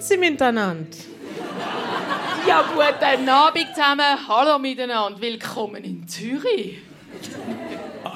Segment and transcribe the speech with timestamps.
[0.00, 0.96] Grüezi miteinander.
[2.48, 4.28] Ja, guten Abend zusammen.
[4.28, 5.20] Hallo miteinander.
[5.20, 6.78] Willkommen in Zürich.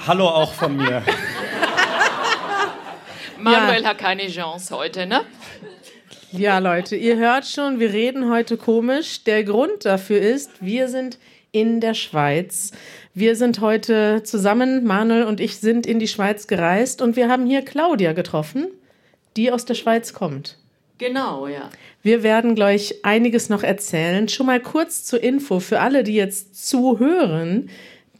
[0.07, 1.02] Hallo auch von mir.
[3.39, 3.89] Manuel ja.
[3.91, 5.27] hat keine Chance heute, ne?
[6.33, 9.23] Ja, Leute, ihr hört schon, wir reden heute komisch.
[9.25, 11.19] Der Grund dafür ist, wir sind
[11.53, 12.73] in der Schweiz.
[13.12, 17.45] Wir sind heute zusammen, Manuel und ich sind in die Schweiz gereist und wir haben
[17.45, 18.69] hier Claudia getroffen,
[19.37, 20.56] die aus der Schweiz kommt.
[20.98, 21.71] Genau, ja.
[22.03, 24.29] Wir werden gleich einiges noch erzählen.
[24.29, 27.69] Schon mal kurz zur Info für alle, die jetzt zuhören.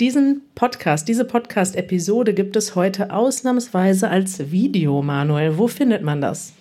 [0.01, 5.57] Diesen Podcast, diese Podcast-Episode gibt es heute ausnahmsweise als Video, Manuel.
[5.57, 6.53] Wo findet man das?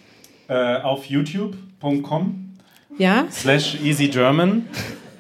[0.48, 2.58] Äh, auf youtube.com
[3.00, 3.26] ja?
[3.32, 4.68] slash easygerman.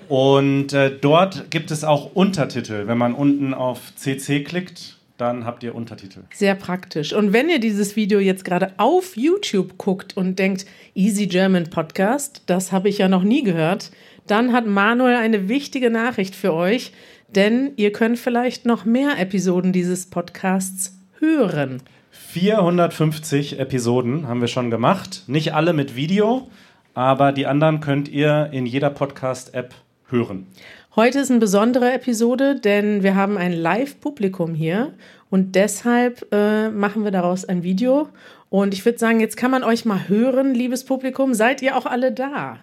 [0.09, 2.85] Und äh, dort gibt es auch Untertitel.
[2.85, 6.21] Wenn man unten auf CC klickt, dann habt ihr Untertitel.
[6.33, 7.13] Sehr praktisch.
[7.13, 12.41] Und wenn ihr dieses Video jetzt gerade auf YouTube guckt und denkt, Easy German Podcast,
[12.47, 13.91] das habe ich ja noch nie gehört,
[14.27, 16.93] dann hat Manuel eine wichtige Nachricht für euch,
[17.29, 21.81] denn ihr könnt vielleicht noch mehr Episoden dieses Podcasts hören.
[22.11, 25.23] 450 Episoden haben wir schon gemacht.
[25.27, 26.49] Nicht alle mit Video,
[26.93, 29.73] aber die anderen könnt ihr in jeder Podcast-App
[30.09, 30.47] hören.
[30.95, 34.93] Heute ist eine besondere Episode, denn wir haben ein Live-Publikum hier
[35.31, 38.09] und deshalb äh, machen wir daraus ein Video.
[38.51, 41.33] Und ich würde sagen, jetzt kann man euch mal hören, liebes Publikum.
[41.33, 42.59] Seid ihr auch alle da?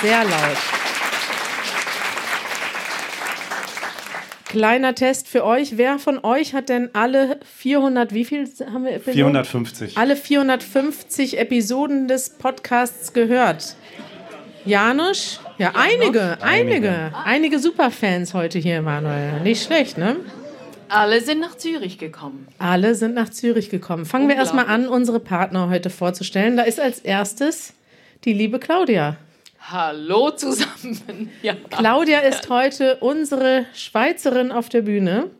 [0.00, 0.56] Sehr laut.
[4.46, 5.76] Kleiner Test für euch.
[5.76, 8.92] Wer von euch hat denn alle 400, wie viel haben wir?
[8.92, 9.12] Episoden?
[9.12, 9.98] 450.
[9.98, 13.76] Alle 450 Episoden des Podcasts gehört.
[14.64, 15.40] Janusz?
[15.58, 19.40] Ja, einige, einige, einige Superfans heute hier, Manuel.
[19.40, 20.16] Nicht schlecht, ne?
[20.88, 22.48] Alle sind nach Zürich gekommen.
[22.58, 24.06] Alle sind nach Zürich gekommen.
[24.06, 26.56] Fangen wir erstmal an, unsere Partner heute vorzustellen.
[26.56, 27.74] Da ist als erstes
[28.24, 29.16] die liebe Claudia.
[29.60, 31.30] Hallo zusammen.
[31.42, 31.54] Ja.
[31.70, 35.30] Claudia ist heute unsere Schweizerin auf der Bühne.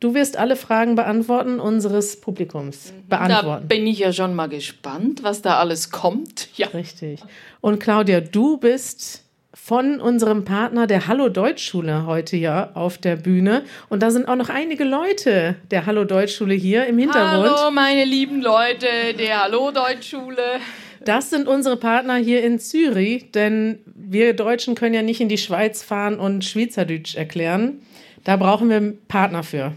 [0.00, 2.92] Du wirst alle Fragen beantworten unseres Publikums.
[3.08, 3.68] Beantworten.
[3.68, 6.48] Da bin ich ja schon mal gespannt, was da alles kommt.
[6.54, 6.68] Ja.
[6.68, 7.20] Richtig.
[7.60, 13.64] Und Claudia, du bist von unserem Partner der Hallo Deutschschule heute hier auf der Bühne.
[13.88, 17.50] Und da sind auch noch einige Leute der Hallo Deutschschule hier im Hintergrund.
[17.50, 18.86] Hallo, meine lieben Leute
[19.18, 20.60] der Hallo Deutschschule.
[21.04, 25.38] Das sind unsere Partner hier in Zürich, denn wir Deutschen können ja nicht in die
[25.38, 27.82] Schweiz fahren und Schweizerdeutsch erklären.
[28.22, 29.72] Da brauchen wir Partner für.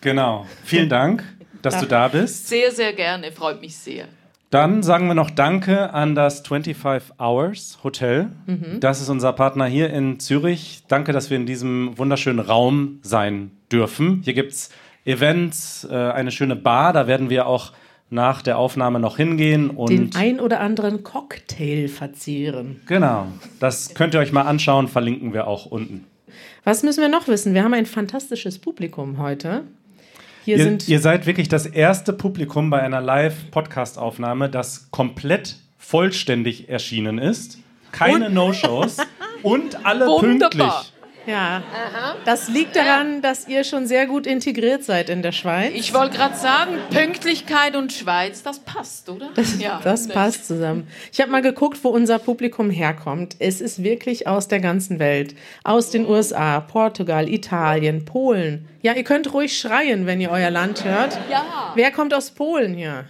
[0.00, 0.46] Genau.
[0.64, 1.24] Vielen Dank,
[1.62, 2.48] dass du da bist.
[2.48, 3.32] Sehr, sehr gerne.
[3.32, 4.06] Freut mich sehr.
[4.50, 8.30] Dann sagen wir noch Danke an das 25 Hours Hotel.
[8.46, 8.80] Mhm.
[8.80, 10.82] Das ist unser Partner hier in Zürich.
[10.88, 14.22] Danke, dass wir in diesem wunderschönen Raum sein dürfen.
[14.24, 14.70] Hier gibt es
[15.04, 16.92] Events, äh, eine schöne Bar.
[16.92, 17.72] Da werden wir auch
[18.10, 22.80] nach der Aufnahme noch hingehen und den ein oder anderen Cocktail verzehren.
[22.86, 23.28] Genau,
[23.60, 26.06] das könnt ihr euch mal anschauen, verlinken wir auch unten.
[26.64, 27.54] Was müssen wir noch wissen?
[27.54, 29.62] Wir haben ein fantastisches Publikum heute.
[30.44, 36.68] Hier ihr, sind ihr seid wirklich das erste Publikum bei einer Live-Podcast-Aufnahme, das komplett vollständig
[36.68, 37.58] erschienen ist.
[37.92, 38.98] Keine No-Shows
[39.42, 40.50] und alle Wunderbar.
[40.50, 40.92] pünktlich.
[41.30, 42.16] Ja, Aha.
[42.24, 45.70] das liegt daran, dass ihr schon sehr gut integriert seid in der Schweiz.
[45.74, 49.30] Ich wollte gerade sagen, Pünktlichkeit und Schweiz, das passt, oder?
[49.36, 50.88] Das, ja, das passt zusammen.
[51.12, 53.36] Ich habe mal geguckt, wo unser Publikum herkommt.
[53.38, 55.36] Es ist wirklich aus der ganzen Welt.
[55.62, 58.66] Aus den USA, Portugal, Italien, Polen.
[58.82, 61.16] Ja, ihr könnt ruhig schreien, wenn ihr euer Land hört.
[61.30, 61.72] Ja.
[61.76, 63.04] Wer kommt aus Polen hier?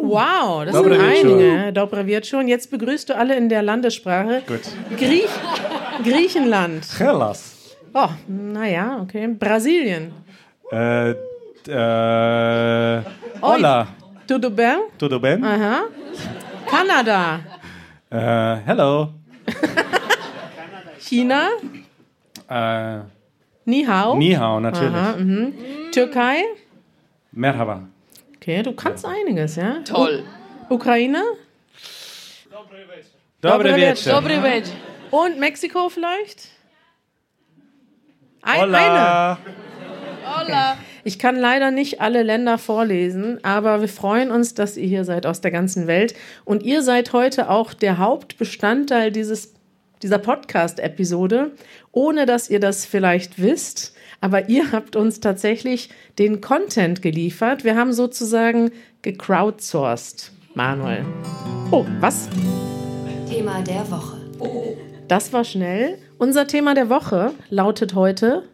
[0.00, 1.72] Wow, das Dobre sind einige.
[1.72, 2.38] Dobre Wieczór.
[2.40, 4.42] Und jetzt begrüßt du alle in der Landessprache.
[4.46, 4.60] Gut.
[4.96, 5.28] Griech
[6.00, 6.84] Griechenland.
[6.98, 7.76] Hellas.
[7.94, 9.26] Oh, naja, okay.
[9.26, 10.12] Brasilien.
[10.72, 11.10] Äh,
[11.68, 13.02] äh,
[13.42, 13.86] hola.
[14.26, 14.78] Tudo bem?
[14.98, 15.44] Tudo bem?
[15.44, 15.82] Aha.
[16.66, 17.40] Kanada.
[18.10, 19.08] Äh, hello.
[21.00, 21.50] China.
[22.48, 23.00] Äh,
[23.64, 24.16] Ni hao.
[24.16, 24.94] Ni hao, natürlich.
[24.94, 25.52] Aha, mhm.
[25.92, 26.44] Türkei.
[27.32, 27.88] Merhaba.
[28.36, 29.82] Okay, du kannst einiges, ja?
[29.84, 30.24] Toll.
[30.68, 31.22] U Ukraine?
[33.40, 34.12] Dobre wieczór.
[34.12, 34.91] Dobre wieczór.
[35.12, 36.48] Und Mexiko vielleicht?
[38.40, 39.38] Ein, Hola.
[39.44, 39.54] Eine.
[40.24, 40.76] Hola.
[41.04, 45.26] Ich kann leider nicht alle Länder vorlesen, aber wir freuen uns, dass ihr hier seid
[45.26, 46.14] aus der ganzen Welt.
[46.46, 49.52] Und ihr seid heute auch der Hauptbestandteil dieses,
[50.02, 51.50] dieser Podcast-Episode,
[51.90, 53.94] ohne dass ihr das vielleicht wisst.
[54.22, 57.64] Aber ihr habt uns tatsächlich den Content geliefert.
[57.64, 58.70] Wir haben sozusagen
[59.02, 60.32] gecrowdsourced.
[60.54, 61.04] Manuel.
[61.70, 62.30] Oh, was?
[63.28, 64.16] Thema der Woche.
[64.38, 64.74] Oh.
[65.12, 65.98] Das war schnell.
[66.16, 68.44] Unser Thema der Woche lautet heute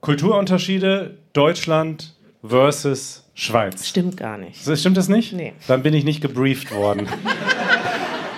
[0.00, 2.14] Kulturunterschiede Deutschland
[2.46, 3.88] versus Schweiz.
[3.88, 4.60] Stimmt gar nicht.
[4.78, 5.32] Stimmt das nicht?
[5.32, 5.54] Nee.
[5.66, 7.08] Dann bin ich nicht gebrieft worden.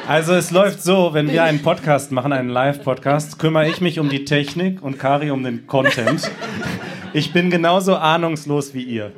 [0.09, 4.09] Also es läuft so, wenn wir einen Podcast machen, einen Live-Podcast, kümmere ich mich um
[4.09, 6.29] die Technik und Kari um den Content.
[7.13, 9.13] Ich bin genauso ahnungslos wie ihr.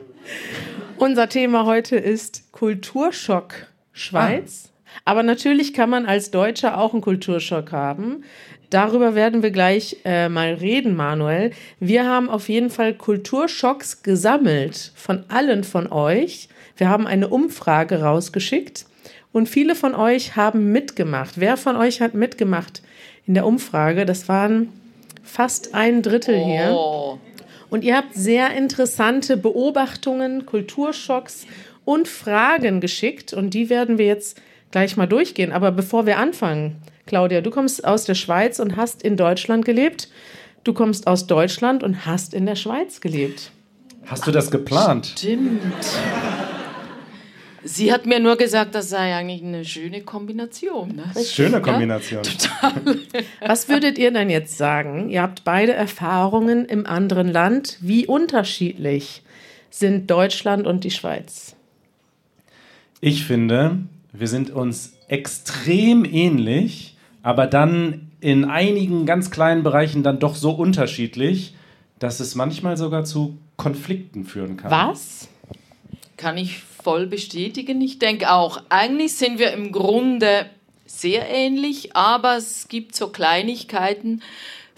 [0.99, 4.72] Unser Thema heute ist Kulturschock Schweiz.
[5.05, 8.25] Aber natürlich kann man als Deutscher auch einen Kulturschock haben.
[8.71, 11.51] Darüber werden wir gleich äh, mal reden, Manuel.
[11.79, 16.49] Wir haben auf jeden Fall Kulturschocks gesammelt von allen von euch.
[16.77, 18.87] Wir haben eine Umfrage rausgeschickt
[19.33, 21.35] und viele von euch haben mitgemacht.
[21.37, 22.83] Wer von euch hat mitgemacht
[23.27, 24.07] in der Umfrage?
[24.07, 24.69] Das waren
[25.23, 26.47] fast ein Drittel oh.
[26.47, 27.19] hier.
[27.69, 31.47] Und ihr habt sehr interessante Beobachtungen, Kulturschocks
[31.85, 33.33] und Fragen geschickt.
[33.33, 34.41] Und die werden wir jetzt
[34.73, 35.53] gleich mal durchgehen.
[35.53, 40.09] Aber bevor wir anfangen, Claudia, du kommst aus der Schweiz und hast in Deutschland gelebt.
[40.65, 43.53] Du kommst aus Deutschland und hast in der Schweiz gelebt.
[44.07, 45.15] Hast du das geplant?
[45.17, 45.61] Stimmt.
[47.65, 50.97] Sie hat mir nur gesagt, das sei eigentlich eine schöne Kombination.
[50.97, 51.25] Ne?
[51.25, 52.23] Schöne Kombination.
[52.25, 52.97] Ja, total.
[53.41, 55.09] Was würdet ihr denn jetzt sagen?
[55.11, 57.79] Ihr habt beide Erfahrungen im anderen Land.
[57.81, 59.23] Wie unterschiedlich
[59.71, 61.55] sind Deutschland und die Schweiz?
[63.01, 63.79] Ich finde,
[64.13, 70.53] wir sind uns extrem ähnlich, aber dann in einigen ganz kleinen Bereichen dann doch so
[70.53, 71.55] unterschiedlich,
[71.99, 74.71] dass es manchmal sogar zu Konflikten führen kann.
[74.71, 75.29] Was?
[76.17, 77.81] Kann ich voll bestätigen.
[77.81, 80.47] Ich denke auch, eigentlich sind wir im Grunde
[80.87, 84.23] sehr ähnlich, aber es gibt so Kleinigkeiten.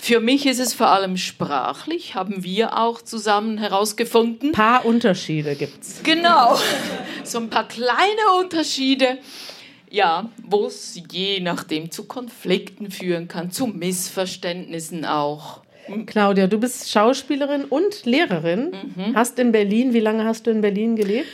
[0.04, 4.50] Für mich ist es vor allem sprachlich, haben wir auch zusammen herausgefunden.
[4.50, 6.02] Ein paar Unterschiede gibt es.
[6.02, 6.58] Genau,
[7.24, 9.16] so ein paar kleine Unterschiede,
[9.88, 15.62] ja, wo es je nachdem zu Konflikten führen kann, zu Missverständnissen auch.
[16.04, 19.14] Claudia, du bist Schauspielerin und Lehrerin, mhm.
[19.14, 21.30] hast in Berlin, wie lange hast du in Berlin gelebt?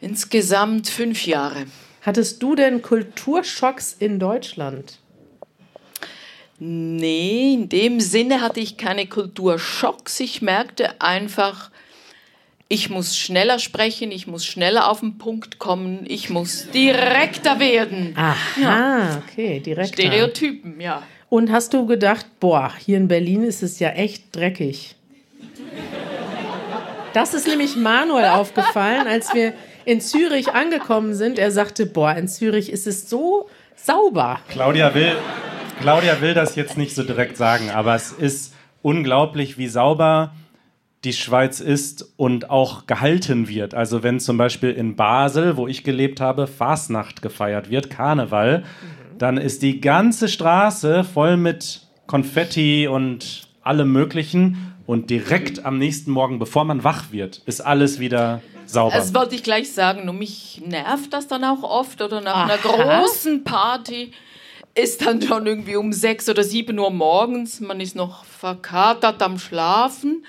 [0.00, 1.66] Insgesamt fünf Jahre.
[2.02, 4.99] Hattest du denn Kulturschocks in Deutschland?
[6.62, 10.20] Nee, in dem Sinne hatte ich keine Kulturschocks.
[10.20, 11.70] Ich merkte einfach,
[12.68, 18.14] ich muss schneller sprechen, ich muss schneller auf den Punkt kommen, ich muss direkter werden.
[18.14, 19.22] Aha, ja.
[19.26, 20.02] okay, direkter.
[20.02, 21.02] Stereotypen, ja.
[21.30, 24.96] Und hast du gedacht, boah, hier in Berlin ist es ja echt dreckig?
[27.14, 29.54] Das ist nämlich Manuel aufgefallen, als wir
[29.86, 31.38] in Zürich angekommen sind.
[31.38, 34.40] Er sagte, boah, in Zürich ist es so sauber.
[34.48, 35.16] Claudia will,
[35.80, 40.32] Claudia will das jetzt nicht so direkt sagen, aber es ist unglaublich, wie sauber
[41.04, 43.74] die Schweiz ist und auch gehalten wird.
[43.74, 49.18] Also wenn zum Beispiel in Basel, wo ich gelebt habe, Fasnacht gefeiert wird, Karneval, mhm.
[49.18, 54.74] dann ist die ganze Straße voll mit Konfetti und allem Möglichen.
[54.86, 58.96] Und direkt am nächsten Morgen, bevor man wach wird, ist alles wieder sauber.
[58.96, 60.08] Das wollte ich gleich sagen.
[60.08, 62.02] Und mich nervt das dann auch oft.
[62.02, 62.44] Oder nach Aha.
[62.44, 64.12] einer großen Party
[64.74, 67.60] ist dann schon irgendwie um sechs oder sieben Uhr morgens.
[67.60, 70.24] Man ist noch verkatert am Schlafen.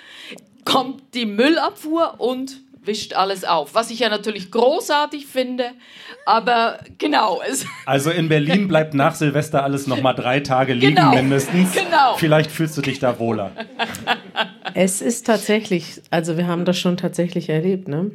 [0.65, 3.75] Kommt die Müllabfuhr und wischt alles auf.
[3.75, 5.71] Was ich ja natürlich großartig finde,
[6.25, 7.41] aber genau.
[7.47, 11.73] Es also in Berlin bleibt nach Silvester alles nochmal drei Tage liegen genau, mindestens.
[11.73, 12.15] Genau.
[12.17, 13.51] Vielleicht fühlst du dich da wohler.
[14.73, 17.87] Es ist tatsächlich, also wir haben das schon tatsächlich erlebt.
[17.87, 18.11] Ne?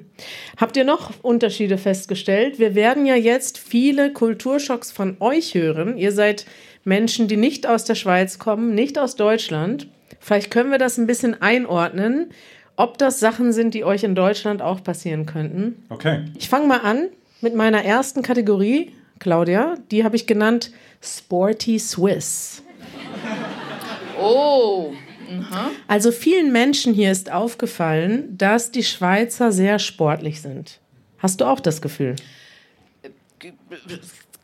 [0.56, 2.58] Habt ihr noch Unterschiede festgestellt?
[2.58, 5.96] Wir werden ja jetzt viele Kulturschocks von euch hören.
[5.96, 6.46] Ihr seid
[6.84, 9.88] Menschen, die nicht aus der Schweiz kommen, nicht aus Deutschland.
[10.18, 12.30] Vielleicht können wir das ein bisschen einordnen
[12.76, 15.84] ob das Sachen sind, die euch in Deutschland auch passieren könnten.
[15.88, 16.24] Okay.
[16.38, 17.08] Ich fange mal an
[17.40, 19.76] mit meiner ersten Kategorie, Claudia.
[19.90, 20.70] Die habe ich genannt
[21.02, 22.62] Sporty Swiss.
[24.20, 24.92] Oh.
[25.88, 30.80] Also vielen Menschen hier ist aufgefallen, dass die Schweizer sehr sportlich sind.
[31.18, 32.16] Hast du auch das Gefühl?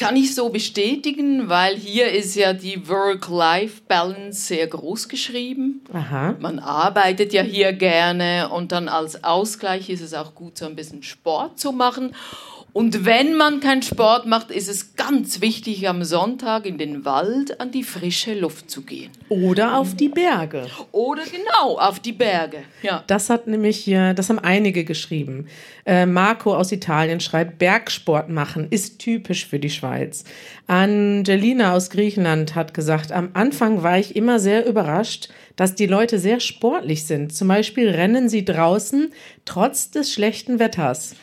[0.02, 5.82] Kann ich so bestätigen, weil hier ist ja die Work-Life-Balance sehr groß geschrieben.
[5.92, 6.34] Aha.
[6.40, 10.76] Man arbeitet ja hier gerne und dann als Ausgleich ist es auch gut, so ein
[10.76, 12.14] bisschen Sport zu machen.
[12.72, 17.60] Und wenn man keinen Sport macht, ist es ganz wichtig, am Sonntag in den Wald
[17.60, 19.10] an die frische Luft zu gehen.
[19.28, 20.66] Oder auf die Berge.
[20.90, 22.62] Oder genau, auf die Berge.
[22.82, 23.04] Ja.
[23.06, 25.48] Das hat nämlich hier, das haben einige geschrieben.
[25.84, 30.24] Äh, Marco aus Italien schreibt, Bergsport machen ist typisch für die Schweiz.
[30.66, 36.18] Angelina aus Griechenland hat gesagt, am Anfang war ich immer sehr überrascht, dass die Leute
[36.18, 37.34] sehr sportlich sind.
[37.34, 39.12] Zum Beispiel rennen sie draußen
[39.44, 41.14] trotz des schlechten Wetters.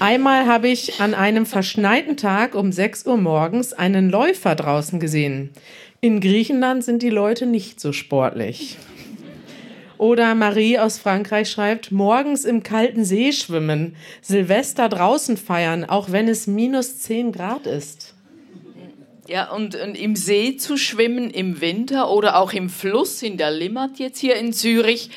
[0.00, 5.50] Einmal habe ich an einem verschneiten Tag um 6 Uhr morgens einen Läufer draußen gesehen.
[6.00, 8.78] In Griechenland sind die Leute nicht so sportlich.
[9.98, 16.28] Oder Marie aus Frankreich schreibt, morgens im kalten See schwimmen, Silvester draußen feiern, auch wenn
[16.28, 18.14] es minus 10 Grad ist.
[19.28, 23.50] Ja, und, und, im See zu schwimmen im Winter oder auch im Fluss in der
[23.50, 25.10] Limmat jetzt hier in Zürich,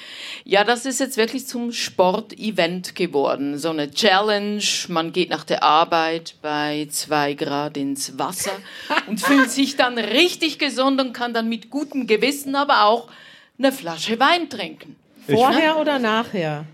[0.43, 3.57] ja, das ist jetzt wirklich zum Sportevent geworden.
[3.57, 8.51] So eine Challenge, man geht nach der Arbeit bei zwei Grad ins Wasser
[9.07, 13.07] und fühlt sich dann richtig gesund und kann dann mit gutem Gewissen aber auch
[13.57, 14.97] eine Flasche Wein trinken.
[15.25, 16.65] Vorher oder nachher?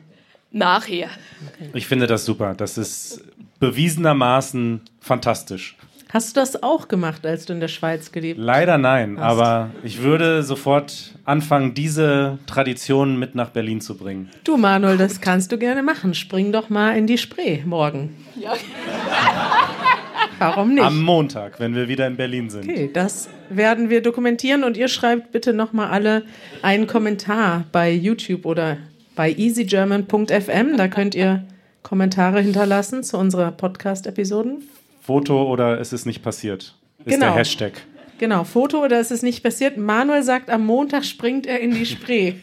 [0.52, 1.12] Nachher.
[1.54, 1.70] Okay.
[1.76, 2.56] Ich finde das super.
[2.56, 3.22] Das ist
[3.60, 5.76] bewiesenermaßen fantastisch.
[6.10, 8.46] Hast du das auch gemacht, als du in der Schweiz gelebt hast?
[8.46, 9.24] Leider nein, hast.
[9.26, 14.30] aber ich würde sofort anfangen, diese Tradition mit nach Berlin zu bringen.
[14.46, 16.14] Du, Manuel, das kannst du gerne machen.
[16.14, 18.16] Spring doch mal in die Spree morgen.
[18.40, 18.54] Ja.
[20.40, 20.84] Warum nicht?
[20.84, 22.70] Am Montag, wenn wir wieder in Berlin sind.
[22.70, 26.24] Okay, das werden wir dokumentieren und ihr schreibt bitte nochmal alle
[26.62, 28.78] einen Kommentar bei YouTube oder
[29.16, 30.78] bei easygerman.fm.
[30.78, 31.44] Da könnt ihr
[31.84, 34.64] Kommentare hinterlassen zu unserer Podcast-Episoden.
[35.08, 36.76] Foto oder ist es nicht passiert?
[37.06, 37.28] Ist genau.
[37.28, 37.72] der Hashtag.
[38.18, 39.78] Genau, Foto oder ist es nicht passiert?
[39.78, 42.34] Manuel sagt, am Montag springt er in die Spree.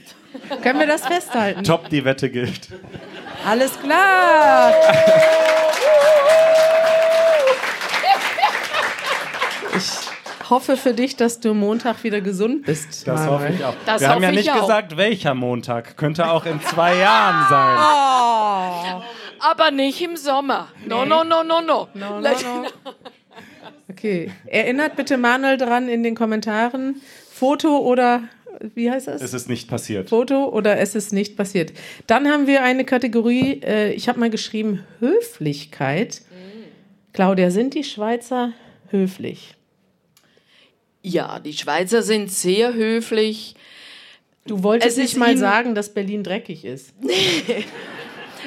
[0.62, 1.62] Können wir das festhalten?
[1.62, 2.68] Top, die Wette gilt.
[3.46, 4.72] Alles klar.
[9.76, 13.06] Ich hoffe für dich, dass du Montag wieder gesund bist.
[13.06, 13.38] Das Manuel.
[13.38, 13.74] hoffe ich auch.
[13.84, 14.62] Das Wir haben ja nicht auch.
[14.62, 15.98] gesagt, welcher Montag.
[15.98, 17.76] Könnte auch in zwei Jahren sein.
[17.78, 19.02] Oh.
[19.44, 20.68] Aber nicht im Sommer.
[20.86, 21.88] No, no, no, no, no.
[21.94, 22.66] no, no, no.
[23.90, 24.30] Okay.
[24.46, 27.02] Erinnert bitte Manuel dran in den Kommentaren.
[27.30, 28.22] Foto oder
[28.74, 29.20] wie heißt das?
[29.20, 30.08] Es ist nicht passiert.
[30.08, 31.74] Foto oder es ist nicht passiert.
[32.06, 36.22] Dann haben wir eine Kategorie, äh, ich habe mal geschrieben, Höflichkeit.
[37.12, 38.52] Claudia, sind die Schweizer
[38.88, 39.54] höflich?
[41.02, 43.56] Ja, die Schweizer sind sehr höflich.
[44.46, 46.94] Du wolltest Es nicht mal sagen, dass Berlin dreckig ist.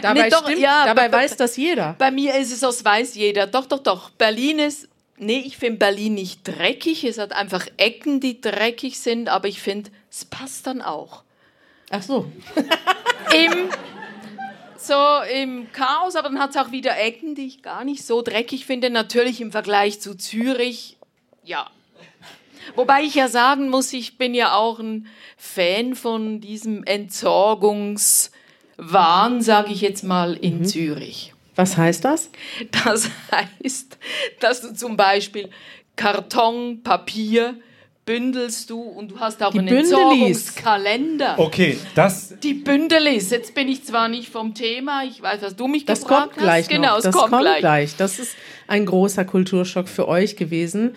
[0.01, 1.95] Dabei, Nee, doch, stimmt, ja, dabei be- be- weiß das jeder.
[1.97, 3.47] Bei mir ist es, das weiß jeder.
[3.47, 4.09] Doch, doch, doch.
[4.11, 4.87] Berlin ist,
[5.17, 7.03] nee, ich finde Berlin nicht dreckig.
[7.03, 11.23] Es hat einfach Ecken, die dreckig sind, aber ich finde, es passt dann auch.
[11.89, 12.31] Ach so.
[13.33, 13.69] Im,
[14.77, 14.93] so
[15.33, 18.65] im Chaos, aber dann hat es auch wieder Ecken, die ich gar nicht so dreckig
[18.65, 18.89] finde.
[18.89, 20.97] Natürlich im Vergleich zu Zürich,
[21.43, 21.69] ja.
[22.75, 26.83] Wobei ich ja sagen muss, ich bin ja auch ein Fan von diesem
[28.77, 31.33] Entsorgungswahn, sage ich jetzt mal, in Zürich.
[31.55, 32.29] Was heißt das?
[32.83, 33.97] Das heißt,
[34.39, 35.49] dass du zum Beispiel
[35.95, 37.55] Karton, Papier
[38.05, 39.91] bündelst du und du hast auch Die einen Bündelis.
[39.91, 41.35] Entsorgungskalender.
[41.39, 42.35] Okay, das.
[42.41, 43.31] Die Bündelis.
[43.31, 46.37] Jetzt bin ich zwar nicht vom Thema, ich weiß, was du mich Das gefragt kommt
[46.43, 46.69] gleich hast.
[46.69, 46.97] Genau, noch.
[46.99, 47.59] es Das kommt, kommt gleich.
[47.59, 47.95] gleich.
[47.97, 48.35] Das ist
[48.67, 50.95] ein großer Kulturschock für euch gewesen.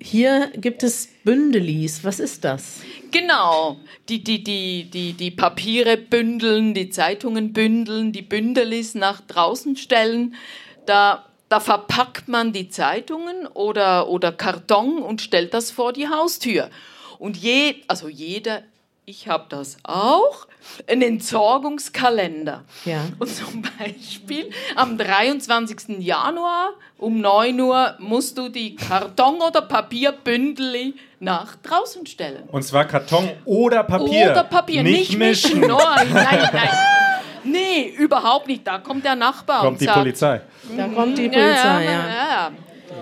[0.00, 2.02] Hier gibt es Bündelis.
[2.04, 2.80] Was ist das?
[3.10, 3.78] Genau.
[4.08, 10.34] Die, die, die, die, die Papiere bündeln, die Zeitungen bündeln, die Bündelis nach draußen stellen.
[10.86, 16.70] Da, da verpackt man die Zeitungen oder, oder Karton und stellt das vor die Haustür.
[17.18, 18.64] Und je, also jeder,
[19.04, 20.46] ich habe das auch,
[20.86, 22.62] ein Entsorgungskalender.
[22.84, 23.00] Ja.
[23.18, 25.98] Und zum Beispiel am 23.
[25.98, 32.44] Januar um 9 Uhr musst du die Karton- oder Papierbündel nach draußen stellen.
[32.52, 34.30] Und zwar Karton oder Papier.
[34.30, 35.60] Oder Papier, nicht, mischen.
[35.60, 36.68] Nein, nein, nein.
[37.44, 38.64] Nee, überhaupt nicht.
[38.64, 40.40] Da kommt der Nachbar und Kommt die sagt, Polizei.
[40.76, 42.08] Da kommt die Ja, Polizei, ja, ja.
[42.08, 42.50] ja.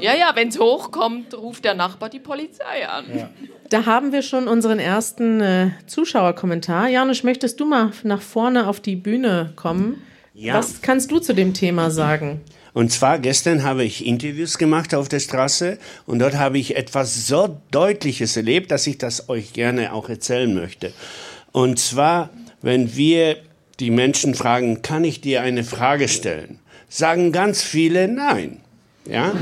[0.00, 3.04] Ja, ja, wenn es hochkommt, ruft der Nachbar die Polizei an.
[3.68, 6.88] Da haben wir schon unseren ersten äh, Zuschauerkommentar.
[6.88, 10.02] Janusz, möchtest du mal nach vorne auf die Bühne kommen?
[10.34, 10.54] Ja.
[10.54, 12.40] Was kannst du zu dem Thema sagen?
[12.72, 17.26] Und zwar gestern habe ich Interviews gemacht auf der Straße und dort habe ich etwas
[17.26, 20.92] so Deutliches erlebt, dass ich das euch gerne auch erzählen möchte.
[21.52, 22.30] Und zwar,
[22.62, 23.38] wenn wir
[23.80, 28.60] die Menschen fragen, kann ich dir eine Frage stellen, sagen ganz viele nein.
[29.06, 29.32] Ja?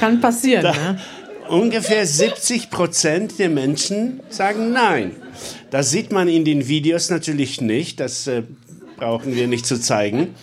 [0.00, 1.00] Kann passieren, ne?
[1.48, 5.16] Ungefähr 70 Prozent der Menschen sagen Nein.
[5.70, 8.42] Das sieht man in den Videos natürlich nicht, das äh,
[8.96, 10.34] brauchen wir nicht zu zeigen.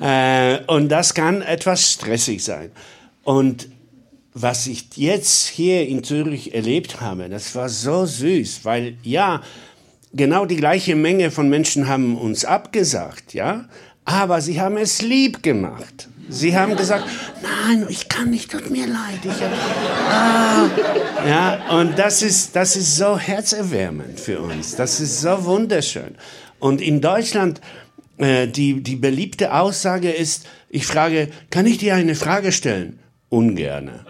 [0.00, 2.70] Äh, und das kann etwas stressig sein.
[3.22, 3.68] Und
[4.34, 9.42] was ich jetzt hier in Zürich erlebt habe, das war so süß, weil ja,
[10.12, 13.66] genau die gleiche Menge von Menschen haben uns abgesagt, ja,
[14.06, 16.08] aber sie haben es lieb gemacht.
[16.28, 17.04] Sie haben gesagt,
[17.42, 19.20] nein, ich kann nicht, tut mir leid.
[19.22, 19.42] Ich,
[20.10, 20.68] ah.
[21.28, 24.74] Ja, und das ist, das ist so herzerwärmend für uns.
[24.74, 26.16] Das ist so wunderschön.
[26.58, 27.60] Und in Deutschland,
[28.16, 32.98] äh, die, die beliebte Aussage ist, ich frage, kann ich dir eine Frage stellen?
[33.28, 34.04] Ungerne.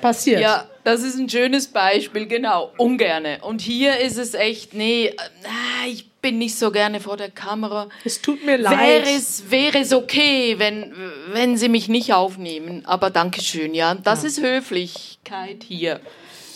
[0.00, 0.40] passiert.
[0.40, 2.72] Ja, das ist ein schönes Beispiel, genau.
[2.78, 3.40] Ungerne.
[3.42, 7.90] Und hier ist es echt, nee, äh, ich bin nicht so gerne vor der Kamera.
[8.06, 8.78] Es tut mir leid.
[8.78, 10.94] Wäre es, wäre es okay, wenn,
[11.32, 12.86] wenn Sie mich nicht aufnehmen.
[12.86, 13.96] Aber Dankeschön, ja.
[13.96, 14.28] Das ja.
[14.28, 16.00] ist Höflichkeit hier.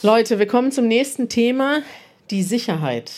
[0.03, 1.83] Leute, wir kommen zum nächsten Thema,
[2.31, 3.13] die Sicherheit.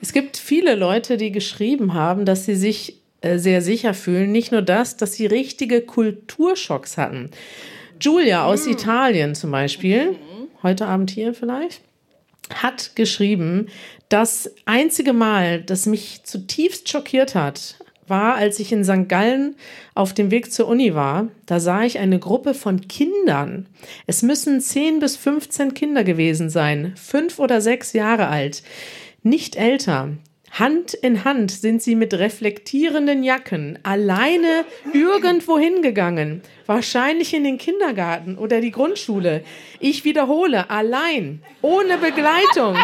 [0.00, 4.32] Es gibt viele Leute, die geschrieben haben, dass sie sich äh, sehr sicher fühlen.
[4.32, 7.30] Nicht nur das, dass sie richtige Kulturschocks hatten.
[8.00, 8.72] Julia aus mhm.
[8.72, 10.16] Italien zum Beispiel,
[10.62, 11.80] heute Abend hier vielleicht,
[12.54, 13.68] hat geschrieben,
[14.08, 17.76] das einzige Mal, das mich zutiefst schockiert hat,
[18.06, 19.08] war, als ich in St.
[19.08, 19.56] Gallen
[19.94, 21.28] auf dem Weg zur Uni war.
[21.46, 23.66] Da sah ich eine Gruppe von Kindern.
[24.06, 28.62] Es müssen 10 bis 15 Kinder gewesen sein, fünf oder sechs Jahre alt,
[29.22, 30.10] nicht älter.
[30.52, 36.42] Hand in Hand sind sie mit reflektierenden Jacken alleine irgendwo hingegangen.
[36.66, 39.44] Wahrscheinlich in den Kindergarten oder die Grundschule.
[39.80, 42.76] Ich wiederhole, allein, ohne Begleitung.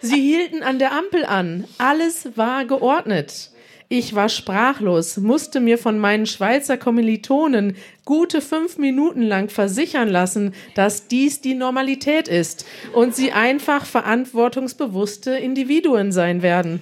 [0.00, 1.64] Sie hielten an der Ampel an.
[1.78, 3.50] Alles war geordnet.
[3.88, 10.54] Ich war sprachlos, musste mir von meinen Schweizer Kommilitonen gute fünf Minuten lang versichern lassen,
[10.74, 16.80] dass dies die Normalität ist und sie einfach verantwortungsbewusste Individuen sein werden,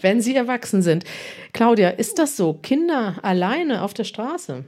[0.00, 1.04] wenn sie erwachsen sind.
[1.52, 2.54] Claudia, ist das so?
[2.54, 4.64] Kinder alleine auf der Straße?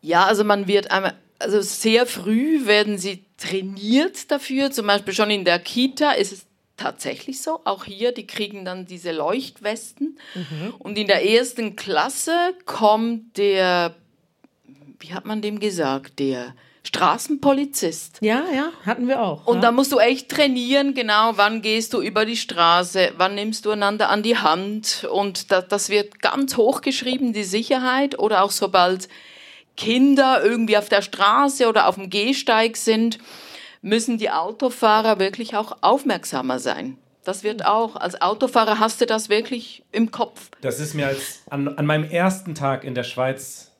[0.00, 4.70] Ja, also man wird einmal, also sehr früh werden sie trainiert dafür.
[4.70, 6.47] Zum Beispiel schon in der Kita ist es
[6.78, 7.60] tatsächlich so.
[7.64, 10.18] Auch hier, die kriegen dann diese Leuchtwesten.
[10.34, 10.74] Mhm.
[10.78, 13.94] Und in der ersten Klasse kommt der,
[15.00, 16.54] wie hat man dem gesagt, der
[16.84, 18.18] Straßenpolizist.
[18.22, 19.46] Ja, ja, hatten wir auch.
[19.46, 19.62] Und ja.
[19.62, 23.72] da musst du echt trainieren, genau, wann gehst du über die Straße, wann nimmst du
[23.72, 25.06] einander an die Hand.
[25.12, 28.18] Und da, das wird ganz hoch geschrieben, die Sicherheit.
[28.18, 29.08] Oder auch sobald
[29.76, 33.18] Kinder irgendwie auf der Straße oder auf dem Gehsteig sind,
[33.82, 36.98] müssen die Autofahrer wirklich auch aufmerksamer sein.
[37.24, 40.50] Das wird auch, als Autofahrer hast du das wirklich im Kopf.
[40.62, 43.72] Das ist mir als an, an meinem ersten Tag in der Schweiz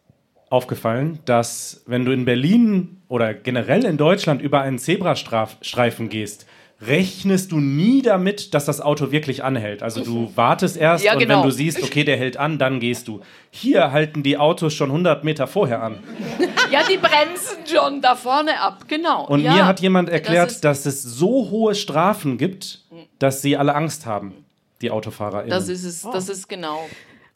[0.50, 6.46] aufgefallen, dass wenn du in Berlin oder generell in Deutschland über einen Zebrastreifen gehst,
[6.80, 9.82] rechnest du nie damit, dass das Auto wirklich anhält.
[9.82, 11.36] Also du wartest erst ja, und genau.
[11.36, 13.20] wenn du siehst, okay, der hält an, dann gehst du.
[13.50, 15.98] Hier halten die Autos schon 100 Meter vorher an.
[16.70, 19.24] Ja, die bremsen schon da vorne ab, genau.
[19.26, 22.82] Und ja, mir hat jemand erklärt, das dass es so hohe Strafen gibt,
[23.18, 24.44] dass sie alle Angst haben,
[24.82, 25.44] die Autofahrer.
[25.44, 26.86] Das ist es, das ist genau.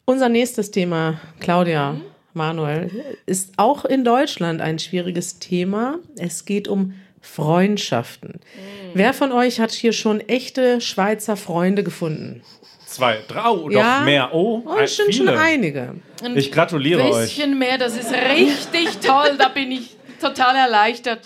[0.05, 1.93] Unser nächstes Thema, Claudia.
[1.93, 2.01] Mhm.
[2.33, 2.91] Manuel,
[3.25, 5.99] ist auch in Deutschland ein schwieriges Thema.
[6.17, 6.93] Es geht um
[7.23, 8.33] Freundschaften.
[8.33, 8.91] Mhm.
[8.93, 12.43] Wer von euch hat hier schon echte Schweizer Freunde gefunden?
[12.85, 14.29] Zwei, drei oder ja, mehr.
[14.33, 15.95] Oh, oh ein, sind schon einige.
[16.35, 17.13] Ich gratuliere euch.
[17.13, 19.35] Ein bisschen mehr, das ist richtig toll.
[19.39, 21.21] Da bin ich total erleichtert.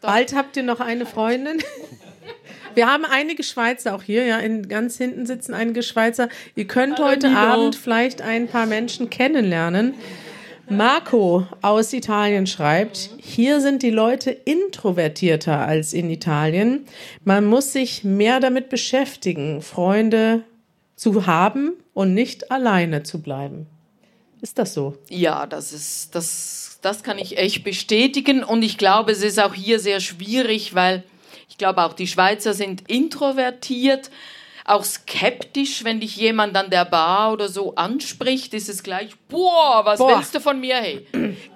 [0.00, 1.62] Bald habt ihr noch eine Freundin.
[2.74, 6.28] Wir haben einige Schweizer auch hier, ja, in, ganz hinten sitzen einige Schweizer.
[6.56, 7.38] Ihr könnt Hallo, heute Nino.
[7.38, 9.94] Abend vielleicht ein paar Menschen kennenlernen.
[10.68, 16.86] Marco aus Italien schreibt, hier sind die Leute introvertierter als in Italien.
[17.24, 20.42] Man muss sich mehr damit beschäftigen, Freunde
[20.96, 23.66] zu haben und nicht alleine zu bleiben.
[24.40, 24.96] Ist das so?
[25.08, 29.54] Ja, das ist das das kann ich echt bestätigen und ich glaube, es ist auch
[29.54, 31.02] hier sehr schwierig, weil
[31.48, 34.10] ich glaube auch die Schweizer sind introvertiert
[34.64, 39.82] auch skeptisch, wenn dich jemand an der Bar oder so anspricht, ist es gleich, boah,
[39.84, 40.16] was boah.
[40.16, 41.06] willst du von mir, hey?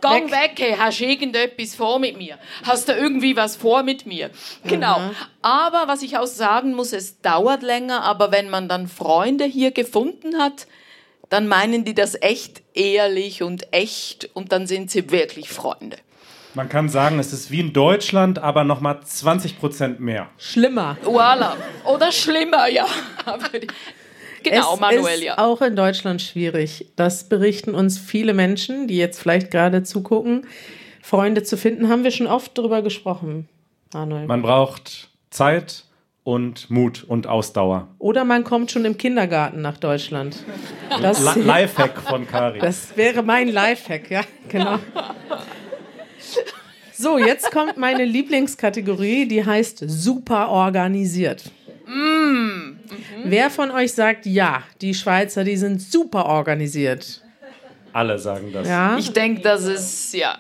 [0.03, 0.41] Gang weg.
[0.41, 2.39] weg, hey, hast du irgendetwas vor mit mir?
[2.65, 4.31] Hast du irgendwie was vor mit mir?
[4.65, 4.99] Genau.
[4.99, 5.17] Mhm.
[5.41, 9.71] Aber was ich auch sagen muss, es dauert länger, aber wenn man dann Freunde hier
[9.71, 10.67] gefunden hat,
[11.31, 15.97] dann meinen die das echt ehrlich und echt und dann sind sie wirklich Freunde.
[16.55, 20.29] Man kann sagen, es ist wie in Deutschland, aber nochmal 20 Prozent mehr.
[20.39, 20.97] Schlimmer.
[21.03, 21.57] Voila.
[21.85, 22.87] Oder schlimmer, ja.
[24.43, 25.39] genau, es Manuel, ist ja.
[25.39, 26.87] Auch in Deutschland schwierig.
[26.97, 30.47] Das berichten uns viele Menschen, die jetzt vielleicht gerade zugucken.
[31.03, 33.49] Freunde zu finden, haben wir schon oft darüber gesprochen,
[33.93, 34.27] Manuel.
[34.27, 35.85] Man braucht Zeit
[36.25, 37.89] und Mut und Ausdauer.
[37.99, 40.37] Oder man kommt schon im Kindergarten nach Deutschland.
[41.01, 42.59] Das, Lifehack von Kari.
[42.59, 44.79] Das wäre mein Lifehack, ja, genau.
[47.01, 51.45] So, jetzt kommt meine Lieblingskategorie, die heißt super organisiert.
[51.87, 51.91] Mm.
[51.93, 52.77] Mhm.
[53.23, 57.23] Wer von euch sagt, ja, die Schweizer, die sind super organisiert?
[57.93, 58.67] Alle sagen das.
[58.67, 58.99] Ja?
[58.99, 60.39] Ich denke, das ist, ja.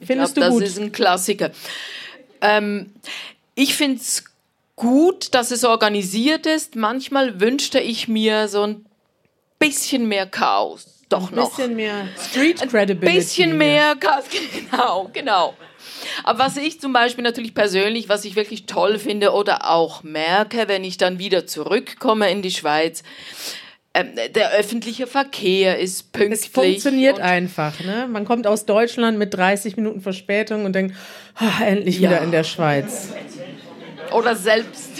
[0.00, 0.62] Ich Findest glaub, du gut?
[0.62, 1.50] Das ist ein Klassiker.
[2.40, 2.90] Ähm,
[3.54, 4.24] ich finde es
[4.74, 6.76] gut, dass es organisiert ist.
[6.76, 8.86] Manchmal wünschte ich mir so ein
[9.58, 11.44] bisschen mehr Chaos doch noch.
[11.44, 13.06] Ein bisschen mehr Street Credibility.
[13.06, 13.96] Ein bisschen mehr,
[14.70, 15.54] genau, genau.
[16.24, 20.68] Aber was ich zum Beispiel natürlich persönlich, was ich wirklich toll finde oder auch merke,
[20.68, 23.02] wenn ich dann wieder zurückkomme in die Schweiz,
[23.94, 26.40] ähm, der öffentliche Verkehr ist pünktlich.
[26.40, 27.78] Es funktioniert einfach.
[27.80, 28.08] Ne?
[28.10, 30.96] Man kommt aus Deutschland mit 30 Minuten Verspätung und denkt,
[31.40, 32.10] oh, endlich ja.
[32.10, 33.12] wieder in der Schweiz.
[34.12, 34.92] Oder selbst.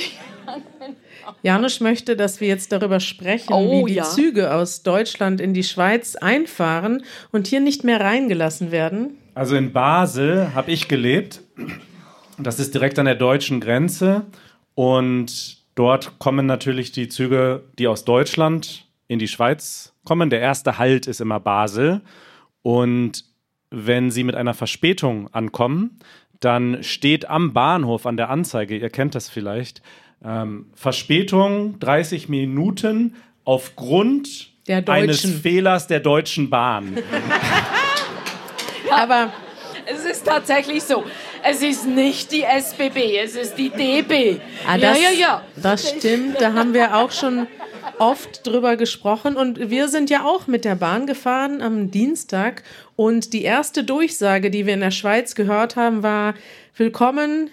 [1.43, 4.05] Janusz möchte, dass wir jetzt darüber sprechen, oh, wie die ja.
[4.05, 9.19] Züge aus Deutschland in die Schweiz einfahren und hier nicht mehr reingelassen werden.
[9.35, 11.41] Also in Basel habe ich gelebt.
[12.39, 14.27] Das ist direkt an der deutschen Grenze.
[14.75, 20.31] Und dort kommen natürlich die Züge, die aus Deutschland in die Schweiz kommen.
[20.31, 22.01] Der erste Halt ist immer Basel.
[22.63, 23.25] Und
[23.71, 25.99] wenn sie mit einer Verspätung ankommen,
[26.41, 29.81] dann steht am Bahnhof an der Anzeige, ihr kennt das vielleicht,
[30.25, 34.51] ähm, Verspätung 30 Minuten aufgrund
[34.87, 36.99] eines Fehlers der Deutschen Bahn.
[38.91, 39.33] Aber
[39.87, 41.05] es ist tatsächlich so.
[41.43, 44.37] Es ist nicht die SBB, es ist die DB.
[44.67, 45.43] Ah, das, ja, ja, ja.
[45.57, 47.49] Das stimmt, da haben wir auch schon
[47.99, 52.63] oft drüber gesprochen und wir sind ja auch mit der Bahn gefahren am Dienstag
[52.95, 56.35] und die erste Durchsage, die wir in der Schweiz gehört haben, war
[56.77, 57.51] Willkommen,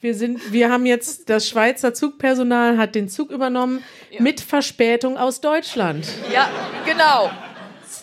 [0.00, 4.22] wir sind, wir haben jetzt das Schweizer Zugpersonal hat den Zug übernommen ja.
[4.22, 6.06] mit Verspätung aus Deutschland.
[6.32, 6.48] Ja,
[6.86, 7.30] genau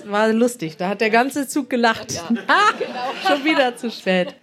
[0.06, 0.78] war lustig.
[0.78, 2.14] Da hat der ganze Zug gelacht.
[2.14, 3.36] Ja, ah, genau.
[3.36, 4.36] schon wieder zu spät.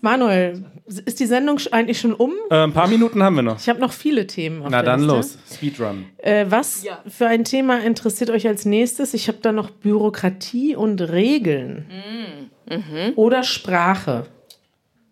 [0.00, 2.32] Manuel, ist die Sendung eigentlich schon um?
[2.50, 3.58] Äh, ein paar Minuten haben wir noch.
[3.58, 4.62] Ich habe noch viele Themen.
[4.62, 5.14] Auf Na dann Liste.
[5.14, 6.04] los, Speedrun.
[6.18, 7.02] Äh, was ja.
[7.08, 9.14] für ein Thema interessiert euch als nächstes?
[9.14, 11.86] Ich habe da noch Bürokratie und Regeln.
[12.68, 12.76] Mhm.
[12.76, 13.12] Mhm.
[13.16, 14.26] Oder Sprache.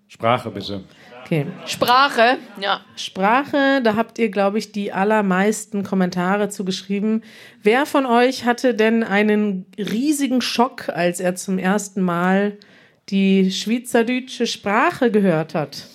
[0.09, 0.85] Sprache bitte.
[1.25, 1.47] Okay.
[1.67, 2.81] Sprache, ja.
[2.97, 7.23] Sprache, da habt ihr, glaube ich, die allermeisten Kommentare zugeschrieben.
[7.63, 12.59] Wer von euch hatte denn einen riesigen Schock, als er zum ersten Mal
[13.09, 15.87] die schweizerdeutsche Sprache gehört hat?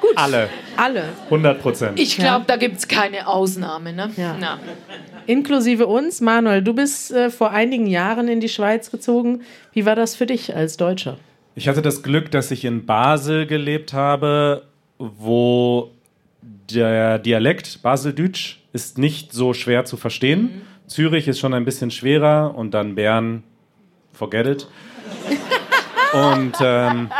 [0.00, 0.12] Gut.
[0.16, 0.48] Alle.
[0.76, 1.04] Alle.
[1.24, 2.00] 100 Prozent.
[2.00, 2.44] Ich glaube, ja.
[2.46, 3.92] da gibt es keine Ausnahme.
[3.92, 4.10] Ne?
[4.16, 4.36] Ja.
[4.40, 4.58] ja.
[5.26, 6.20] Inklusive uns.
[6.20, 9.42] Manuel, du bist äh, vor einigen Jahren in die Schweiz gezogen.
[9.72, 11.18] Wie war das für dich als Deutscher?
[11.58, 14.62] Ich hatte das Glück, dass ich in Basel gelebt habe,
[14.96, 15.90] wo
[16.40, 20.42] der Dialekt Baseldeutsch ist nicht so schwer zu verstehen.
[20.42, 20.62] Mhm.
[20.86, 23.42] Zürich ist schon ein bisschen schwerer und dann Bern,
[24.12, 24.68] forget it.
[26.12, 27.10] und, ähm,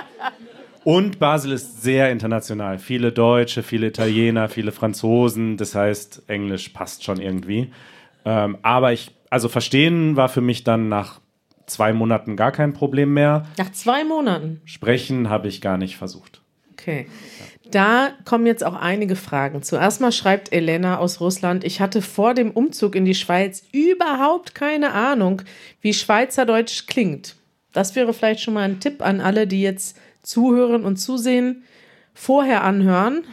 [0.85, 2.79] und Basel ist sehr international.
[2.79, 5.57] Viele Deutsche, viele Italiener, viele Franzosen.
[5.57, 7.73] Das heißt, Englisch passt schon irgendwie.
[8.25, 11.19] Ähm, aber ich, also verstehen war für mich dann nach
[11.71, 13.47] zwei Monaten gar kein Problem mehr.
[13.57, 14.61] Nach zwei Monaten?
[14.65, 16.41] Sprechen habe ich gar nicht versucht.
[16.73, 17.07] Okay.
[17.71, 19.63] Da kommen jetzt auch einige Fragen.
[19.63, 24.55] Zuerst mal schreibt Elena aus Russland, ich hatte vor dem Umzug in die Schweiz überhaupt
[24.55, 25.43] keine Ahnung,
[25.83, 27.37] wie Schweizerdeutsch klingt.
[27.73, 31.65] Das wäre vielleicht schon mal ein Tipp an alle, die jetzt zuhören und zusehen.
[32.15, 33.25] Vorher anhören,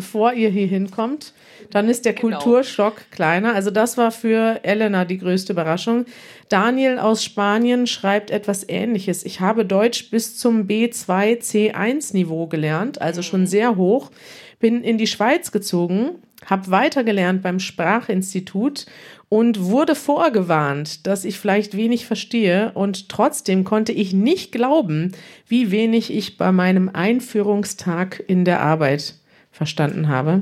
[0.00, 1.34] bevor ihr hier hinkommt.
[1.72, 2.38] Dann ist der genau.
[2.38, 3.54] Kulturschock kleiner.
[3.54, 6.06] Also das war für Elena die größte Überraschung.
[6.48, 9.26] Daniel aus Spanien schreibt etwas Ähnliches.
[9.26, 14.10] Ich habe Deutsch bis zum B2 C1 Niveau gelernt, also schon sehr hoch.
[14.58, 16.12] Bin in die Schweiz gezogen,
[16.46, 18.86] habe weitergelernt beim Sprachinstitut
[19.28, 25.12] und wurde vorgewarnt, dass ich vielleicht wenig verstehe und trotzdem konnte ich nicht glauben,
[25.46, 29.19] wie wenig ich bei meinem Einführungstag in der Arbeit
[29.60, 30.40] verstanden habe.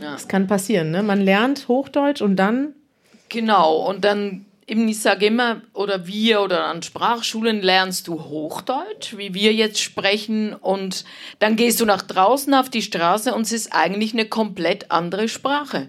[0.00, 0.12] Ja.
[0.12, 1.02] Das kann passieren, ne?
[1.02, 2.74] Man lernt Hochdeutsch und dann.
[3.28, 9.16] Genau, und dann eben, ich sage immer, oder wir oder an Sprachschulen lernst du Hochdeutsch,
[9.16, 11.04] wie wir jetzt sprechen, und
[11.40, 15.26] dann gehst du nach draußen auf die Straße und es ist eigentlich eine komplett andere
[15.26, 15.88] Sprache.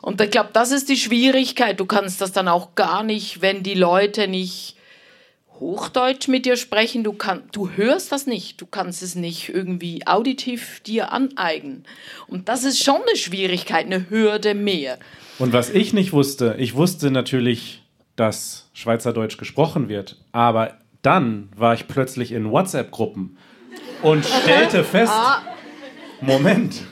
[0.00, 1.78] Und ich glaube, das ist die Schwierigkeit.
[1.78, 4.77] Du kannst das dann auch gar nicht, wenn die Leute nicht
[5.60, 10.06] Hochdeutsch mit dir sprechen, du, kann, du hörst das nicht, du kannst es nicht irgendwie
[10.06, 11.84] auditiv dir aneignen.
[12.26, 14.98] Und das ist schon eine Schwierigkeit, eine Hürde mehr.
[15.38, 17.82] Und was ich nicht wusste, ich wusste natürlich,
[18.16, 23.36] dass Schweizerdeutsch gesprochen wird, aber dann war ich plötzlich in WhatsApp-Gruppen
[24.02, 25.42] und stellte fest, ah.
[26.20, 26.82] Moment,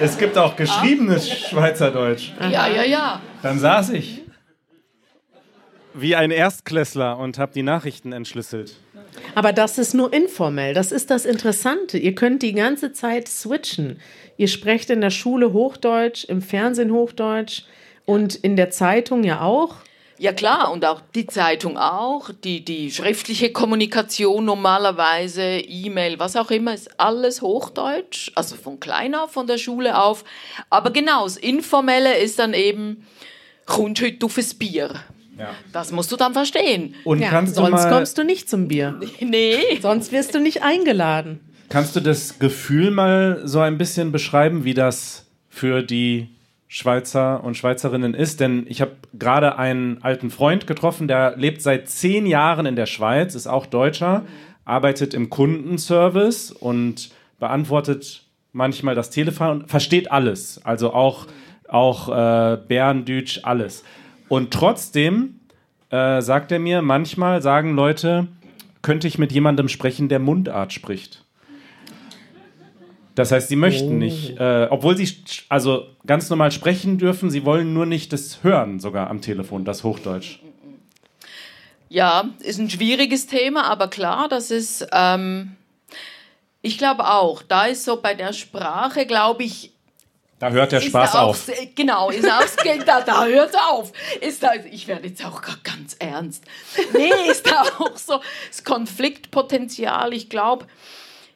[0.00, 2.32] es gibt auch geschriebenes Schweizerdeutsch.
[2.40, 3.20] Ja, ja, ja.
[3.42, 4.23] Dann saß ich
[5.94, 8.76] wie ein Erstklässler und habe die Nachrichten entschlüsselt.
[9.34, 10.74] Aber das ist nur informell.
[10.74, 11.98] Das ist das Interessante.
[11.98, 14.00] Ihr könnt die ganze Zeit switchen.
[14.36, 17.62] Ihr sprecht in der Schule Hochdeutsch, im Fernsehen Hochdeutsch
[18.04, 19.76] und in der Zeitung ja auch.
[20.16, 26.52] Ja klar, und auch die Zeitung auch, die, die schriftliche Kommunikation normalerweise, E-Mail, was auch
[26.52, 30.24] immer, ist alles Hochdeutsch, also von klein auf, von der Schule auf.
[30.70, 33.04] Aber genau, das Informelle ist dann eben,
[33.66, 35.00] kommst heute auf ein Bier.
[35.38, 35.50] Ja.
[35.72, 36.94] Das musst du dann verstehen.
[37.04, 39.00] Und ja, kannst sonst mal, kommst du nicht zum Bier.
[39.20, 39.56] Nee.
[39.80, 41.40] Sonst wirst du nicht eingeladen.
[41.68, 46.28] Kannst du das Gefühl mal so ein bisschen beschreiben, wie das für die
[46.68, 48.40] Schweizer und Schweizerinnen ist?
[48.40, 52.86] Denn ich habe gerade einen alten Freund getroffen, der lebt seit zehn Jahren in der
[52.86, 54.24] Schweiz, ist auch Deutscher,
[54.64, 60.60] arbeitet im Kundenservice und beantwortet manchmal das Telefon und versteht alles.
[60.64, 61.26] Also auch,
[61.68, 63.84] auch äh, Bärendütsch, alles.
[64.28, 65.40] Und trotzdem
[65.90, 68.28] äh, sagt er mir, manchmal sagen Leute,
[68.82, 71.24] könnte ich mit jemandem sprechen, der Mundart spricht.
[73.14, 73.98] Das heißt, sie möchten oh.
[73.98, 75.08] nicht, äh, obwohl sie
[75.48, 79.84] also ganz normal sprechen dürfen, sie wollen nur nicht das hören, sogar am Telefon, das
[79.84, 80.40] Hochdeutsch.
[81.88, 85.54] Ja, ist ein schwieriges Thema, aber klar, das ist, ähm,
[86.60, 89.73] ich glaube auch, da ist so bei der Sprache, glaube ich,
[90.44, 91.50] da hört der Spaß auf.
[91.74, 92.44] Genau, ist auch,
[92.86, 93.92] da, da hört auf.
[94.20, 96.44] Ist da, ich werde jetzt auch ganz ernst.
[96.92, 100.12] Nee, ist da auch so das Konfliktpotenzial.
[100.12, 100.66] Ich glaube,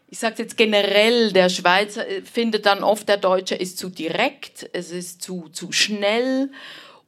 [0.09, 4.69] ich sage jetzt generell, der Schweizer äh, findet dann oft, der Deutsche ist zu direkt,
[4.75, 6.51] es ist zu, zu schnell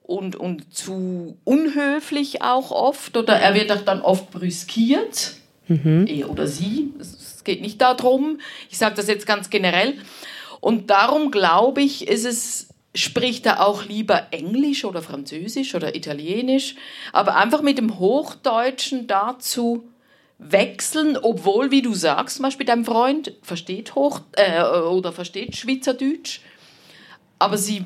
[0.02, 3.14] und, und zu unhöflich auch oft.
[3.18, 5.34] Oder er wird auch dann oft brüskiert.
[5.68, 6.06] Mhm.
[6.06, 6.94] Er oder sie.
[6.98, 8.40] Es geht nicht darum.
[8.70, 9.98] Ich sage das jetzt ganz generell.
[10.61, 16.77] Und darum glaube ich, ist es, spricht er auch lieber Englisch oder Französisch oder Italienisch,
[17.12, 19.85] aber einfach mit dem Hochdeutschen dazu
[20.38, 26.40] wechseln, obwohl, wie du sagst, zum Beispiel dein Freund versteht Hoch äh, oder versteht Schweizerdeutsch,
[27.38, 27.85] aber sie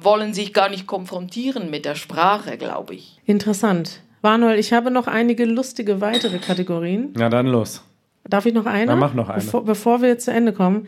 [0.00, 3.20] wollen sich gar nicht konfrontieren mit der Sprache, glaube ich.
[3.26, 4.00] Interessant.
[4.22, 7.14] Manuel, ich habe noch einige lustige weitere Kategorien.
[7.18, 7.82] Ja, dann los.
[8.24, 8.86] Darf ich noch eine?
[8.86, 9.42] Dann mach noch eine.
[9.42, 10.86] Bevor, bevor wir zu Ende kommen.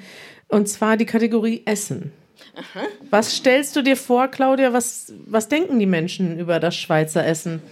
[0.50, 2.12] Und zwar die Kategorie Essen.
[2.54, 2.86] Aha.
[3.08, 4.72] Was stellst du dir vor, Claudia?
[4.72, 7.62] Was, was denken die Menschen über das Schweizer Essen?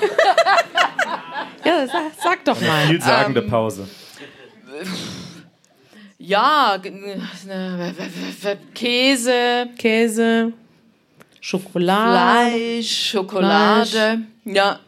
[1.64, 2.70] ja, sag, sag doch mal.
[2.70, 3.86] Eine vielsagende ähm, Pause.
[6.18, 6.80] Ja,
[8.74, 9.68] Käse.
[9.76, 10.52] Käse.
[11.40, 12.50] Schokolade.
[12.50, 13.88] Fleisch, Schokolade.
[13.88, 14.56] Fleisch.
[14.56, 14.80] Ja,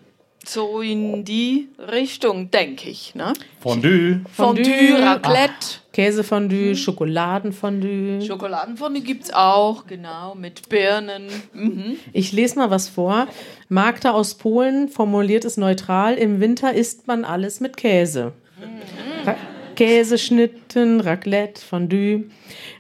[0.49, 3.15] so in die Richtung, denke ich.
[3.15, 3.33] Ne?
[3.61, 4.21] Fondue.
[4.33, 5.53] Fondue, Fondue Raclette.
[5.61, 6.75] Ach, Käsefondue, mhm.
[6.75, 8.23] Schokoladenfondue.
[8.23, 11.29] Schokoladenfondue gibt es auch, genau, mit Birnen.
[11.53, 11.97] Mhm.
[12.13, 13.29] Ich lese mal was vor.
[13.69, 18.33] Magda aus Polen formuliert es neutral: Im Winter isst man alles mit Käse.
[18.59, 19.27] Mhm.
[19.29, 19.37] Ra
[19.75, 22.25] Käseschnitten, Raclette, Fondue.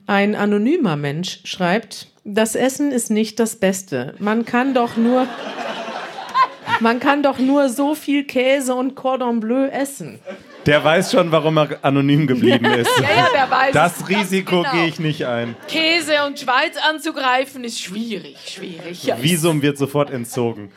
[0.06, 4.14] Ein anonymer Mensch schreibt: Das Essen ist nicht das Beste.
[4.18, 5.26] Man kann doch nur.
[6.80, 10.18] Man kann doch nur so viel Käse und Cordon Bleu essen.
[10.66, 12.90] Der weiß schon, warum er anonym geblieben ist.
[13.00, 13.72] Ja, ja, der weiß.
[13.72, 14.72] Das Risiko genau.
[14.72, 15.56] gehe ich nicht ein.
[15.66, 19.02] Käse und Schweiz anzugreifen ist schwierig, schwierig.
[19.02, 19.20] Ja.
[19.20, 20.70] Visum wird sofort entzogen.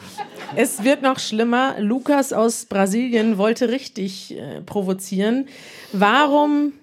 [0.55, 1.75] Es wird noch schlimmer.
[1.79, 5.47] Lukas aus Brasilien wollte richtig äh, provozieren.
[5.91, 6.73] Warum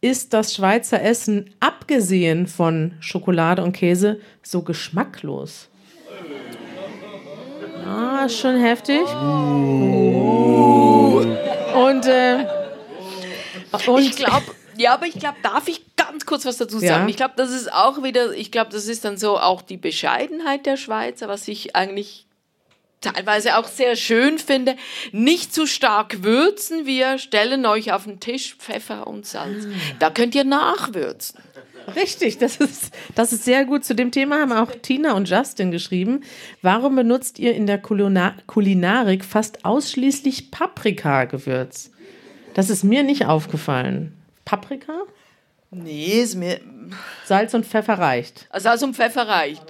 [0.00, 5.68] ist das Schweizer Essen, abgesehen von Schokolade und Käse, so geschmacklos?
[7.86, 9.00] Ah, schon heftig.
[9.00, 9.72] Uh.
[11.74, 12.46] Und, äh,
[13.86, 14.44] und ich glaube,
[14.76, 17.04] ja, aber ich glaube, darf ich ganz kurz was dazu sagen?
[17.04, 17.08] Ja.
[17.08, 20.66] Ich glaube, das ist auch wieder, ich glaube, das ist dann so auch die Bescheidenheit
[20.66, 22.26] der Schweizer, was ich eigentlich
[23.00, 24.76] teilweise auch sehr schön finde.
[25.10, 26.86] Nicht zu stark würzen.
[26.86, 29.66] Wir stellen euch auf den Tisch Pfeffer und Salz.
[29.98, 31.40] Da könnt ihr nachwürzen.
[31.94, 33.84] Richtig, das ist, das ist sehr gut.
[33.84, 36.22] Zu dem Thema haben auch Tina und Justin geschrieben.
[36.62, 41.90] Warum benutzt ihr in der Kulina Kulinarik fast ausschließlich Paprika-Gewürz?
[42.54, 44.16] Das ist mir nicht aufgefallen.
[44.44, 44.92] Paprika?
[45.70, 46.60] Nee, ist mir.
[47.24, 48.48] Salz und Pfeffer reicht.
[48.54, 49.62] Salz und Pfeffer reicht.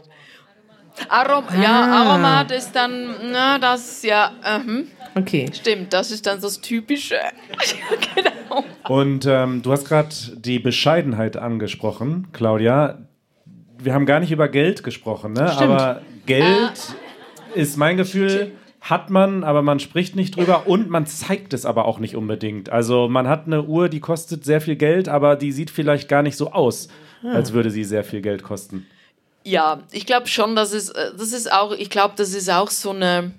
[1.09, 1.63] Arom ah.
[1.63, 4.85] Ja, Aromat ist dann, na, das, ja, uh -huh.
[5.15, 5.51] Okay.
[5.53, 7.17] Stimmt, das ist dann das Typische.
[8.15, 8.65] genau.
[8.89, 12.99] Und ähm, du hast gerade die Bescheidenheit angesprochen, Claudia.
[13.79, 15.51] Wir haben gar nicht über Geld gesprochen, ne?
[15.55, 15.71] Stimmt.
[15.71, 17.55] Aber Geld ah.
[17.55, 18.31] ist mein Gefühl.
[18.31, 18.53] Stimmt
[18.83, 22.71] hat man, aber man spricht nicht drüber und man zeigt es aber auch nicht unbedingt.
[22.71, 26.23] Also man hat eine Uhr, die kostet sehr viel Geld, aber die sieht vielleicht gar
[26.23, 26.89] nicht so aus,
[27.23, 27.31] ah.
[27.31, 28.87] als würde sie sehr viel Geld kosten.
[29.45, 32.71] Ja, ich glaube schon, dass es, äh, das ist auch, ich glaube, das ist auch
[32.71, 33.33] so eine,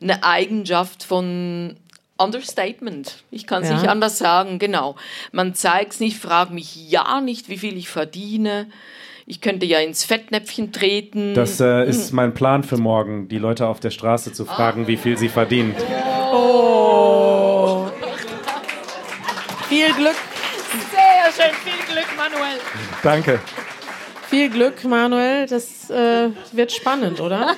[0.00, 1.76] eine Eigenschaft von
[2.16, 3.24] Understatement.
[3.30, 3.76] Ich kann es ja.
[3.76, 4.96] nicht anders sagen, genau.
[5.32, 8.68] Man zeigt es nicht, fragt mich ja nicht, wie viel ich verdiene.
[9.26, 11.34] Ich könnte ja ins Fettnäpfchen treten.
[11.34, 14.86] Das äh, ist mein Plan für morgen, die Leute auf der Straße zu fragen, ah.
[14.88, 15.74] wie viel sie verdienen.
[16.32, 17.86] Oh.
[19.68, 20.16] viel Glück.
[20.90, 22.58] Sehr schön, viel Glück, Manuel.
[23.02, 23.40] Danke.
[24.30, 25.46] Viel Glück, Manuel.
[25.46, 27.56] Das äh, wird spannend, oder?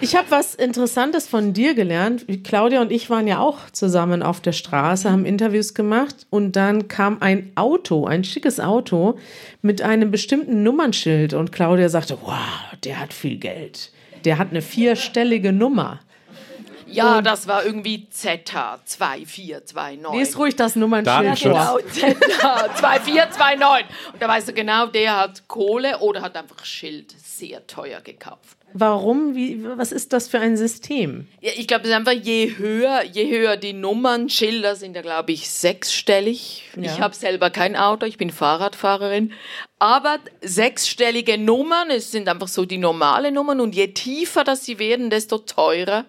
[0.00, 2.24] Ich habe was Interessantes von dir gelernt.
[2.42, 6.88] Claudia und ich waren ja auch zusammen auf der Straße, haben Interviews gemacht und dann
[6.88, 9.18] kam ein Auto, ein schickes Auto
[9.60, 12.38] mit einem bestimmten Nummernschild und Claudia sagte, wow,
[12.82, 13.92] der hat viel Geld.
[14.24, 16.00] Der hat eine vierstellige Nummer.
[16.90, 20.16] Ja, und das war irgendwie ZH2429.
[20.16, 21.52] Lies ruhig das Nummernschild vor.
[21.52, 23.84] Genau, ZH2429.
[24.12, 28.56] Und da weißt du genau, der hat Kohle oder hat einfach Schild sehr teuer gekauft.
[28.72, 29.34] Warum?
[29.34, 31.26] Wie, was ist das für ein System?
[31.40, 35.02] Ja, ich glaube, es ist einfach, je höher, je höher die Nummern, Schilder sind ja,
[35.02, 36.70] glaube ich, sechsstellig.
[36.76, 36.82] Ja.
[36.82, 39.32] Ich habe selber kein Auto, ich bin Fahrradfahrerin.
[39.78, 44.78] Aber sechsstellige Nummern, es sind einfach so die normalen Nummern und je tiefer das sie
[44.78, 46.04] werden, desto teurer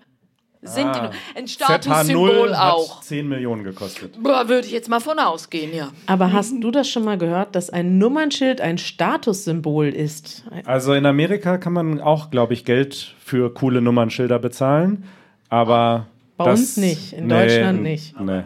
[0.61, 2.97] sind ah, die, ein Statussymbol auch.
[2.97, 4.21] Hat 10 Millionen gekostet.
[4.21, 5.89] Boah, würde ich jetzt mal von ausgehen, ja.
[6.05, 10.43] Aber hast du das schon mal gehört, dass ein Nummernschild ein Statussymbol ist?
[10.65, 15.05] Also in Amerika kann man auch, glaube ich, Geld für coole Nummernschilder bezahlen,
[15.49, 18.19] aber bei das, uns nicht, in nee, Deutschland nicht.
[18.19, 18.43] Nee.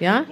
[0.00, 0.24] Ja?